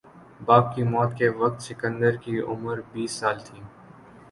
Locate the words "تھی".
3.45-3.59